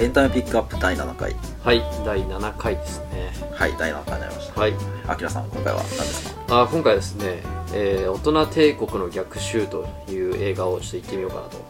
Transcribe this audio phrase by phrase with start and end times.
[0.00, 1.36] エンタメピックアップ第7回。
[1.62, 3.32] はい第7回ですね。
[3.52, 4.60] はい第7回になりました。
[4.60, 4.74] はい。
[5.06, 6.62] あきらさん今回は何ですか？
[6.62, 7.42] あ今回ですね、
[7.74, 11.64] えー大人帝国の逆襲という映画をちょっと行ってみようかなと。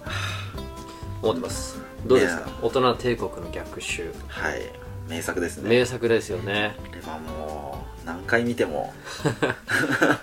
[1.22, 1.78] 思ってます。
[2.06, 2.48] どうですか？
[2.62, 4.12] 大人帝国の逆襲。
[4.28, 4.62] はい。
[5.08, 5.68] 名作ですね。
[5.68, 6.76] 名作ですよね。
[6.78, 8.94] これはもう何回見ても。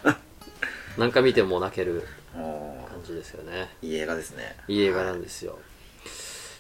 [0.98, 3.70] 何回見ても泣けるも感じですよね。
[3.84, 4.56] ういい映画ですね。
[4.70, 5.60] いい映画なんですよ、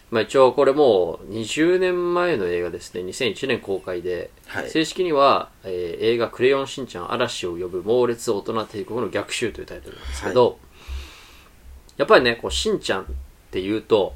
[0.09, 3.01] まあ一応これもう20年前の映画ですね。
[3.01, 4.69] 2001年公開で、はい。
[4.69, 10.59] 正式には、えー映画「クレヨンしんちゃん嵐を呼ぶ猛烈大人帝国の逆襲」というタイトルなんですけど、
[11.97, 13.05] やっぱりねこうしんちゃんっ
[13.51, 14.13] ていうと、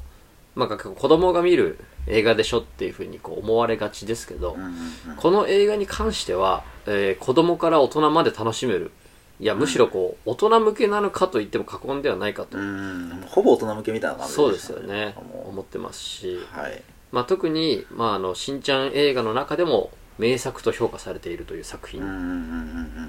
[0.54, 5.16] まあ、子供が見る映画でしょっていうふうにこう思われがちですけど、うんうんうん。
[5.16, 8.92] この映画に関しては、えー子供から大人まで楽しめる。
[9.40, 13.24] いやむしろこう大人向けなのかと言っても過言ではないかと、うん。
[13.26, 15.16] ほぼ大人向けみたいな感じそうですよね。
[15.16, 16.82] も思ってますし、うはい。
[17.12, 22.00] まあ、特に、まあ、あのしんちゃん映画の中でも名作と評価されているという作品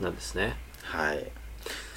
[0.01, 1.31] なんですね、はい。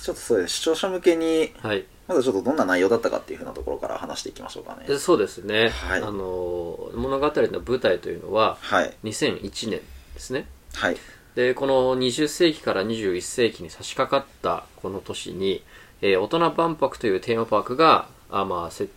[0.01, 0.55] ちょっとそうです。
[0.57, 1.85] 視聴者向けにはい。
[2.07, 4.87] まずちょっとどんな内容だったかっていうふうなところから話していきましょうかね。
[4.87, 6.03] でそうですね、はい。
[6.03, 8.95] あの物語の舞台というのははい。
[9.03, 9.81] 2001年
[10.15, 10.47] ですね。
[10.75, 10.97] はい。
[11.35, 15.63] でこの20世紀から21世紀に差し掛かったこの年に、
[16.01, 18.89] えー大人万博というテーマパークがあ、まあせ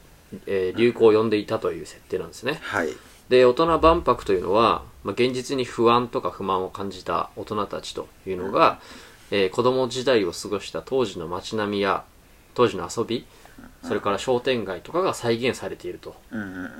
[0.45, 2.59] えー流行を呼んでいたという設定なんですね。
[2.61, 2.89] はい。
[3.29, 8.79] で大人万博というのは、まあ、現実に不安とか不満を感じた大人たちというのが、
[9.31, 12.03] えー子供時代を過ごした当時の街並みや
[12.55, 13.25] 当時の遊び
[13.83, 16.15] それから商店街とかが再現されていると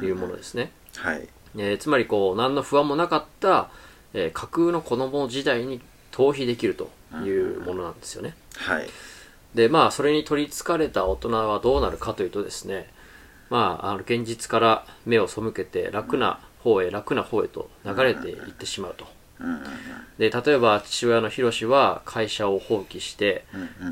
[0.01, 1.27] いうものですね、はい。
[1.57, 3.69] えーつまりこう何の不安もなかった、
[4.13, 6.89] えー架空の子供時代に逃避できると
[7.23, 8.35] いうものなんですよね。
[8.55, 8.89] はい。
[9.53, 12.89] でまあそれに取りつかれた大人はどうなるかというとですね
[13.49, 19.05] まああの現実から目を背けて楽な方へ楽な方へと流れていってしまうと。
[20.17, 23.45] で例えば父親のヒロシは会社を放棄して、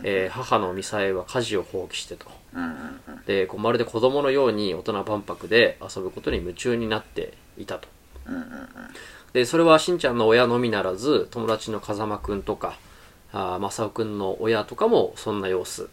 [0.03, 2.27] えー母のミサエは家事を放棄してと。
[3.25, 7.87] でこうまるで子供のように大人万博で遊ぶことに夢中になっていたと。
[9.33, 12.77] でそれはしんちゃんの親のみならず友達の風間くんとか
[13.31, 15.89] あ正雄くんの親とかもそんな様子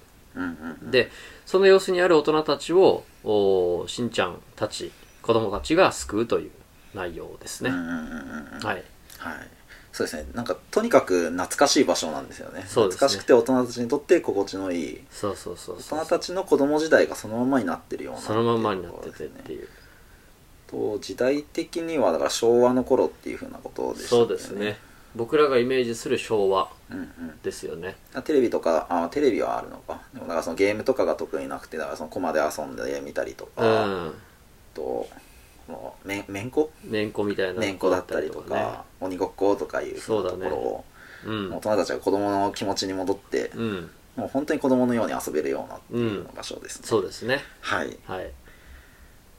[0.91, 1.11] で
[1.47, 6.51] その様子にある大人たちをおしんちゃんたち子供たちが救うという
[6.95, 8.85] 内容ですね、はい。
[9.19, 9.49] はい。
[9.93, 10.27] そうですね。
[10.35, 12.61] なんかとにかく懐かしい場所なんですよね。
[12.61, 12.67] ね。
[12.67, 18.21] 懐かしくて大人たちにとって心地のいいそうそうそうそう大人たちの子供時代がそのままになってるような。
[18.21, 19.69] そのままになっててっていう。
[20.67, 24.79] と時代的にはだから昭和の頃っていうふうなことでしたそうですね
[25.15, 27.09] 僕らがイメージする昭和うんうん。
[27.43, 27.97] ですよね。
[28.15, 30.03] あテレビとかあテレビはあるのか。
[30.13, 34.15] でもだからそのゲームとかが得意なくてだからそのコマで遊んでみたりとうか、ん。
[34.75, 35.09] と
[35.69, 36.71] もうめんめんこ？
[36.85, 38.67] めんこみたいなめんこだったりとかね。
[39.01, 40.85] 鬼ごっことかいうところを、
[41.25, 41.55] うん。
[41.55, 43.91] 大人たちが子供の気持ちに戻って、うん。
[44.17, 47.41] もう本当に子供のように遊べるようなっていう場所ですね、そうですね。
[47.61, 47.99] はい。
[48.07, 48.31] はい。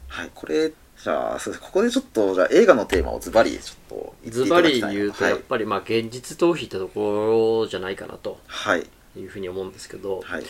[0.08, 8.40] はいこれじゃあそうですここでちょっとじゃあ映画のテーマをズバリちょっとズバリ言うとやっぱりまあ現実逃避ってところじゃないかなと。
[8.48, 8.88] はい。
[9.18, 10.44] いうふうに思うんですけど、はい。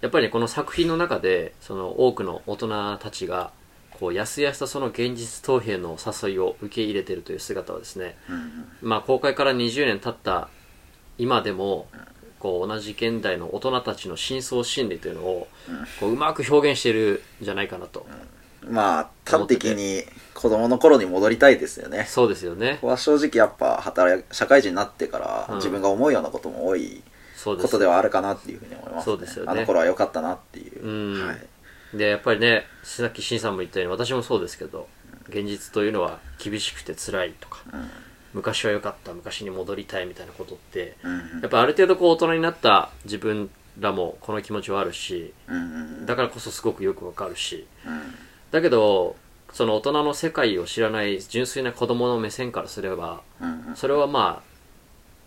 [0.00, 3.50] やっぱりねこの作品の中でその多くの大人たちが
[3.90, 8.68] こうやすやすとその現実逃避への誘いを受け入れているという姿はですね、うんうん。
[8.82, 10.48] まあ、公開から20年経った
[11.18, 11.88] 今でも
[12.38, 15.48] こう同じ現代の大人たちの深層心理というのを
[15.98, 18.06] こううまく表現しているんじゃないかなと、
[18.66, 20.04] まあ端的に
[20.34, 22.04] 子供の頃に戻りたいですよね。
[22.08, 22.74] そうですよね。
[22.74, 25.56] ここは正直やっぱ働い社会人になってからうん。
[25.56, 27.02] 自分が思うようなことも多い
[27.44, 29.52] ことではあるかなっていうふうに思います、そうですよね。
[29.52, 31.26] あの頃は良かったなっていう、うん。
[31.26, 34.88] はい、でやっぱりねさっきしんさんも言ったように私もそうですけど
[35.28, 37.58] 現実というのは厳しくて辛いとか
[38.32, 41.40] 昔は良かった昔に戻りたいみたいなことってうんうん。
[41.40, 45.58] やっぱある程度こう大人になった自分らもこの気持ちはあるしうんう
[46.02, 46.06] ん。
[46.06, 48.14] だからこそすごくよくわかるしうん
[48.50, 49.16] だけど
[49.52, 54.42] その大人の世界を知らない純粋な子供の目線からすればうんそれはま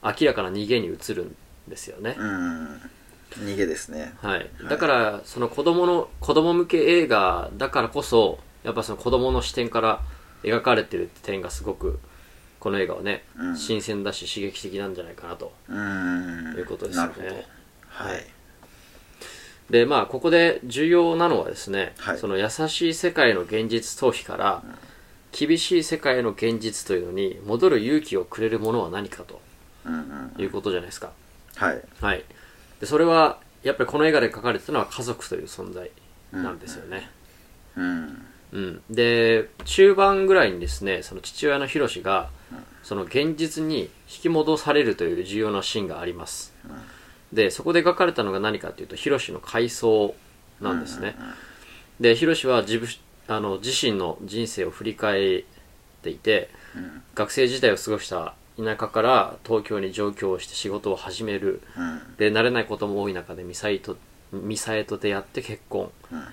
[0.01, 1.35] あ明らかな逃げに移るん
[1.67, 2.81] ですよね、うん。
[3.45, 4.13] 逃げですね。
[4.21, 10.01] はい、だからその子供の子供向け映画だからこそやっぱその子供の視点から
[10.43, 11.99] 描かれてるって点がすごく
[12.59, 13.57] この映画はね、うん。
[13.57, 16.55] 新鮮だし刺激的なんじゃないかなとうん。
[16.57, 17.45] いうことですよね。
[17.87, 18.25] はい
[19.71, 22.17] でまあここで重要なのはですね、はい。
[22.17, 24.63] その優しい世界の現実逃避から、
[25.31, 29.39] 厳しい世界の現実というのに戻る勇気をくれるものは何かと
[29.85, 29.97] うんう
[30.37, 31.11] んいうことじゃないですか、
[31.55, 31.81] はい。
[32.01, 32.25] はい。
[32.81, 35.89] でそれはやっぱりこの映画で描かれてたのは家族という存在
[36.33, 37.09] なんですよね、
[37.77, 38.25] うん。
[38.51, 42.29] うん、で中盤ぐらいにですねその父親のヒロシが
[42.83, 43.89] その現実に引
[44.23, 46.53] き戻されるという重要なシーンがあります、
[47.33, 50.15] でそこで描かれたのが何かというとヒロシの回想
[50.59, 51.15] なんですね、
[51.99, 52.87] でヒロシは自分
[53.27, 55.43] あの自身の人生を振り返っ
[56.01, 57.01] ていて、うん。
[57.15, 61.61] 学生時代を過ごした田舎から東京に上京をして仕事を始める。
[61.77, 62.15] うん。
[62.17, 63.97] で慣れないことも多い中でミサイと
[64.31, 65.91] ミサエと出会って結婚。
[66.11, 66.23] うん。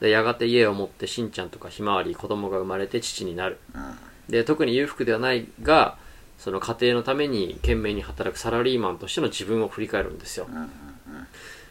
[0.00, 3.58] でやがて家を持ってしんちゃんとかひまわり子供が生まれて父になる。
[3.74, 3.94] うん。
[4.28, 5.96] で特に裕福ではないが
[6.40, 10.46] その家庭のために懸命に働くサラリーマンとしての自分を振り返るんですよ。
[10.50, 10.70] うんうん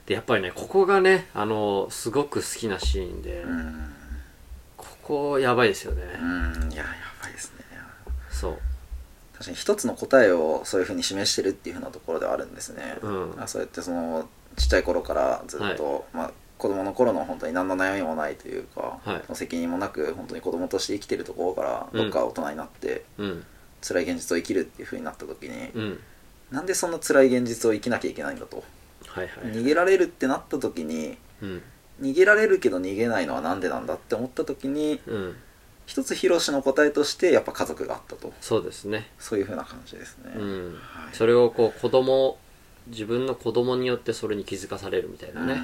[0.05, 3.93] でやっぱりねここがねあのすごく好きなシーンで、うん
[4.75, 6.25] ここやばいですよね、う
[6.67, 6.89] んいやや
[7.21, 7.65] ばいですね。
[8.31, 8.57] そう。
[9.33, 13.33] 確かに一つの答えをそういうふうに示してるっていうふうなところではあるんですね、うん。
[13.37, 19.35] あそうやってそのちっちゃい頃からずっと、まあ、子供の頃の本当に何の悩みもないというか、はい。
[19.35, 22.01] 責任もなく本当に子供として生きてるところからうん。
[22.03, 23.45] どっか大人になって、うん
[23.81, 25.99] 辛い現実を生きるっていうふうになった時に、うん。
[26.51, 28.63] なんでそんな辛い現実を生きなきゃいけないんだと？
[29.07, 29.53] はいはい。
[29.53, 31.61] 逃げられるってなった時にうん。
[32.01, 35.35] 逃げられるけど逃げないのはなんでなんだって思った時にうん。
[35.85, 38.31] 一つヒロシの答えとしてやっぱ家族があったと。
[38.41, 39.09] そうですね。
[39.19, 40.73] そういうふうな感じですね、うん。
[40.73, 41.15] はい。
[41.15, 42.37] それをこう子供
[42.87, 45.59] 自分の子供によってそれに気づかされるみたいなね。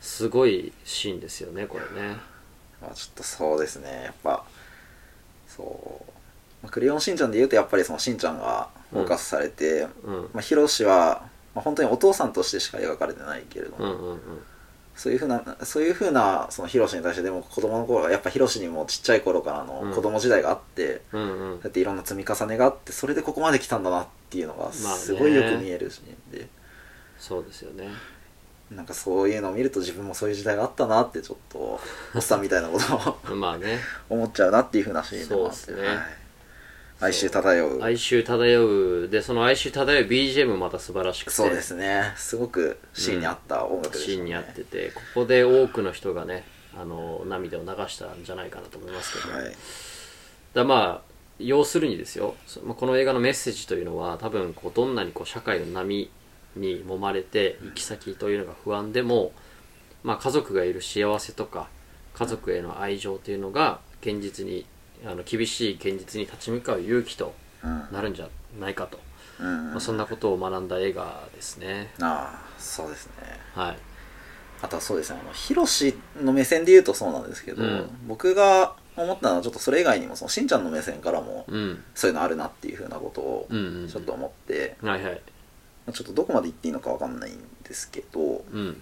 [0.00, 2.16] すごいシーンですよねこれね。
[2.80, 4.02] まあ、ちょっとそうですね。
[4.04, 4.44] やっぱ
[5.48, 6.12] そう、
[6.62, 10.30] まあ、クレヨンしんちゃんで言うとやっぱりそのしんちゃんがフォーカスされて、うん。
[10.32, 11.22] まあ、ヒロシは、
[11.54, 14.18] まあ、本当にお父さんとしてしか描かれてないけれども、うんうんうん。
[14.94, 19.90] そういうふうなそういうふうなそのヒロシに対してでも子供の頃はやっぱヒロシにもちっちゃい頃からうん。
[19.90, 21.38] の子供時代があって、うんうん。
[21.38, 26.00] そうやっていろんな積み重ねがあってそれでここまで来たんだなっていうのがすごいよく見えるし、
[26.32, 26.48] で
[27.18, 27.88] そうですよね。
[28.70, 31.80] なんかそういうのを見ると自分もそういう時代があったなってちょっと
[32.14, 33.78] おっさんみたいなことを まあね。
[34.10, 35.56] 思っちゃうなっていうふうなシーンでもあって。
[35.56, 35.88] そうですね。
[35.88, 35.98] はい、
[37.00, 37.82] 哀愁漂う。
[37.82, 39.08] 哀愁漂う。
[39.08, 41.32] でその哀愁漂う BGM もまた素晴らしくて。
[41.32, 42.12] そうですね。
[42.16, 46.44] すごくシーンに合った音楽でしたね、シーンにあっててここで多くの人がね
[46.74, 49.54] あの涙を流したんじゃないかなと思いますけど、はい。
[50.54, 52.34] だまあ要するにですよ。
[52.76, 56.10] この映画のメッセージというのは多分こうどんなにこう社会の波
[56.56, 59.32] に揉まれて行き先というのが不安でも、
[60.02, 61.68] まあ、家族がいる幸せとか
[62.14, 64.64] 家族への愛情というのが現実に
[65.04, 67.34] あの厳しい現実に立ち向かう勇気と
[67.64, 67.88] うん。
[67.92, 68.28] なるんじゃ
[68.60, 69.00] ないかと、
[69.40, 69.70] うん。
[69.72, 71.90] まあ、そんなことを学んだ映画ですね。
[72.00, 73.12] ああそうですね。
[73.54, 73.78] はい。
[74.62, 77.88] あとはそうですねあのヒロシの目線で言うとそうなんですけど、うん。
[78.06, 81.84] 僕が思ったのはちょっとそれ以外にもそのしんちゃんの目線からもうん。
[81.94, 85.20] そういうのあるなっていうふうなことをうんうんちょっと思って、はいはい。
[85.92, 88.80] ちょっとどこまで言っていいのかわかんないんですけどうん。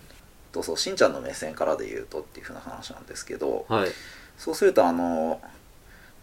[0.53, 3.91] とそうしんちゃんの目線からで言うとっていうふうな話なんですけどはい。
[4.39, 5.41] そうするとあの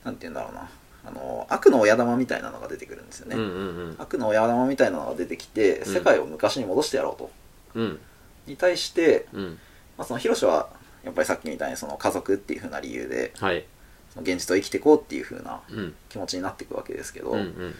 [0.03, 0.69] なんて言うんだろうな。
[1.03, 3.45] あの悪の親玉みたいなのが出てくるんですよね、うんう
[3.91, 5.93] ん悪の親玉みたいなのが出てきてうん。
[5.93, 7.31] 世界を昔に戻してやろうと、
[7.75, 7.99] うん。
[8.45, 9.59] に対して、うん。
[9.97, 10.69] まあ、そのヒロシは
[11.03, 13.65] やっぱりさっきみたいにその家族っていう風な理由ではい。
[14.13, 15.95] その現実を生きていこうっていう風なうん。
[16.09, 17.75] 気持ちになっていくわけですけど、うんうん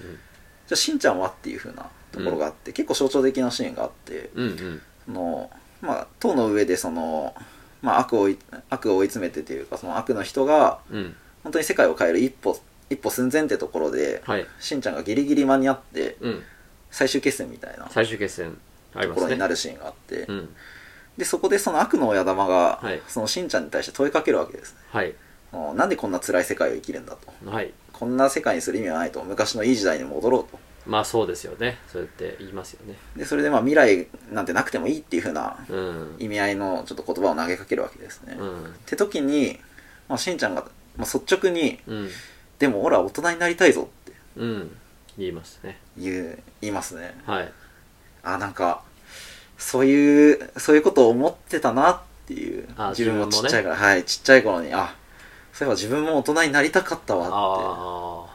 [0.68, 4.82] じゃあしんちゃんはっていう風なところがあって、結構象徴的なシーンがあってうんうん。
[5.06, 5.52] その
[5.82, 7.36] まあ塔の上でその、
[7.82, 8.30] まあ、悪を
[8.70, 14.46] 悪を追い詰めてというかその悪の人がうん本当に世界を変える一歩一歩寸前ってところで、はい。
[14.60, 16.44] しんちゃんがギリギリ間に合ってうん。
[16.90, 18.58] 最終決戦みたいな最終決戦
[18.94, 20.50] ところになるシーンがあって、うん。
[21.18, 23.02] でそこでその悪の親玉が、はい。
[23.08, 24.80] そのしんちゃんに対して問いかけるわけですね。
[24.92, 25.14] はい。
[25.76, 27.50] なんでこんな辛い世界を生きるんだと。
[27.50, 27.72] はい。
[27.94, 30.60] こんな世界にする意味はないと昔のいい時代に戻ろうと。
[30.88, 31.78] まあそうですよね。
[31.88, 32.96] そうやって言いますよね。
[33.16, 36.16] でそれでまあ未来なんてなくてもいいっていう風なうん。
[36.20, 38.76] 意味合いのちょっと言葉を投げかけるわけですね、っうん。
[38.86, 39.60] て時に、
[40.10, 40.66] まあ、しんちゃんが、
[40.98, 42.10] まあ、率直にうん
[42.60, 44.14] 「でも俺は大人になりたいぞ」って。
[44.38, 44.78] うん。
[45.18, 45.80] 言いますね。
[45.98, 47.16] 言う言いますね。
[47.26, 47.52] はい。
[48.24, 48.84] あなんか
[49.58, 54.96] そういうそういうことを思ってたなっていうあ自分もちっちゃいから、はいちっちゃい頃にあ
[55.54, 57.34] そういえば自分も大人になりたかったわって。
[57.34, 58.32] あ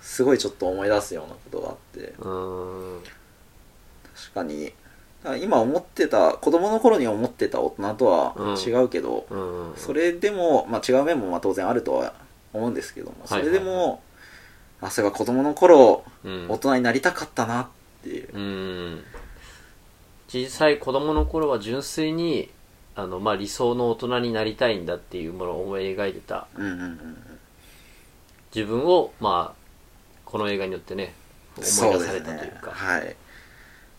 [0.00, 2.12] すごいちょっと思い出すようなことがあって。
[4.14, 4.72] 確かに
[5.42, 8.56] 今思ってた子供の頃に思ってた大人とはうん。
[8.58, 12.12] 違うけど、うんそれでも、まあ、違う面もまあ当然あるとは
[12.52, 14.02] 思うんですけどもそれでも、
[14.80, 16.46] あそういえば子供の頃うん。
[16.48, 17.66] 大人になりたかったなっ
[18.02, 19.04] ていう、うん
[20.28, 22.50] 小さい子供の頃は純粋に
[22.96, 26.48] あの、まあ、理想の大人になりたいんだっていうものを思い描いてた。
[26.56, 27.16] うん、うんうん
[28.54, 29.64] 自分をまあ
[30.24, 31.12] この映画によってね
[31.56, 32.70] 思い出されたというか。
[32.70, 33.16] はい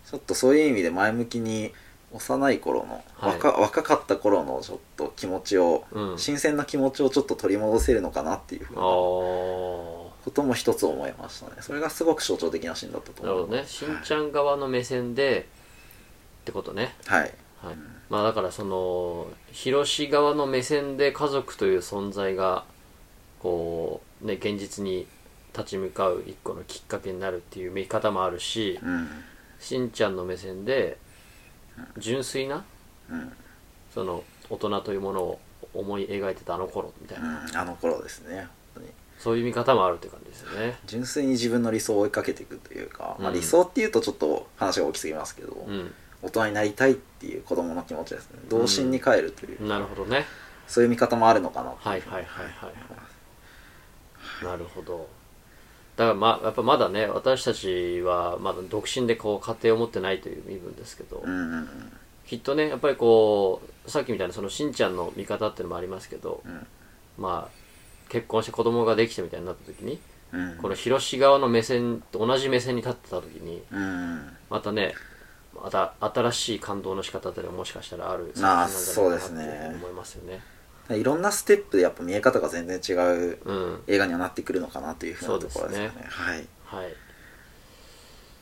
[0.09, 1.71] ちょっとそういう意味で前向きに
[2.11, 3.33] 幼い頃の、はい。
[3.33, 6.17] 若若かった頃のちょっと気持ちを、うん。
[6.17, 11.53] 新鮮な気持ちをちょっと取り戻せるのかなっていうふうこあとも一つ思いましたね。
[11.61, 13.67] それがすごく象徴的なシーンだったと思うなるほどね。
[13.67, 15.47] しんちゃん側の目線で
[16.41, 16.95] ってことね。
[17.05, 17.33] はい。
[17.61, 17.75] はい。
[18.09, 22.63] まあだからその広志側の目線で家族という存在が
[23.39, 25.07] こうね現実に
[25.53, 29.09] 立ち向かう一個のきっかけになるっていう見方もあるしうん
[29.59, 30.97] しんちゃんの目線で
[31.97, 32.63] 純粋な
[33.09, 33.31] うん
[33.93, 35.39] その大人というものを
[35.73, 38.47] 思い描いてたあの頃みたいな、うんあの頃ですね
[39.19, 40.77] そういう見方もあるって感じですよね。
[40.85, 45.93] 純粋に自分の理想を追いかけていくというか、まあ、うん理想っていうとちょっと話が大きすぎますけど、うん。
[46.21, 48.39] 大人になりたいっていう子供の気持ちですね。
[48.49, 50.25] 童心に帰るという、なるほどね。
[50.67, 52.25] そういう見方もあるのかなはいはいはいはい。
[52.25, 52.71] は
[54.41, 54.45] い。
[54.45, 55.07] なるほど
[55.95, 61.91] だからまあやっぱまだね私たちはまだ独身でこう家庭を持ってないという身分ですけど、うんうんうん。
[62.25, 66.67] きっとねやっぱりこうさっきみたいなそのしんちゃんの見方っていうのもありますけど、ん。
[67.21, 67.65] まあ
[68.09, 69.99] 結婚して子供ができてみたいになった時に、
[70.33, 70.57] うん。
[70.57, 74.93] この広志側の目線と同じ目線に立ってた時にうんまたね
[75.53, 79.67] また新しい感動の仕方っていうのがもしかしたらあるまあ作品なんじゃないかなそうですね。
[79.67, 80.54] って思いますよね
[80.91, 83.83] いろんなステップでやっぱ見え方が全然違ううん。
[83.87, 86.47] 映画にはなってくるのかなというふうなところですよねそうですはい。
[86.65, 86.93] はい。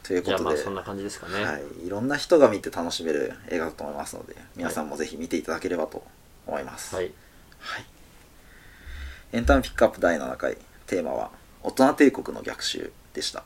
[0.03, 0.57] ということで。
[0.57, 6.03] そんな感じですかね、はい、いろんな人が見て楽しめる映画だと思いますので皆さんもぜひ見ていただければと
[6.45, 7.12] 思います、はい。
[7.59, 7.85] はい。
[9.31, 11.31] エンタメピックアップ第7回テーマは
[11.63, 13.43] 大人帝国の逆襲でした